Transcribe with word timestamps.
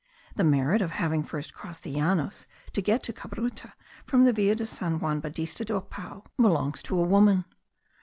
The 0.35 0.43
merit 0.43 0.81
of 0.81 0.93
having 0.93 1.21
first 1.21 1.53
crossed 1.53 1.83
the 1.83 1.91
Llanos 1.93 2.47
to 2.73 2.81
go 2.81 2.97
to 2.97 3.13
Cabruta 3.13 3.73
from 4.03 4.25
the 4.25 4.33
Villa 4.33 4.55
de 4.55 4.65
San 4.65 4.97
Juan 4.99 5.19
Baptista 5.19 5.63
del 5.63 5.81
Pao 5.81 6.23
belongs 6.39 6.81
to 6.81 6.99
a 6.99 7.05
woman. 7.05 7.45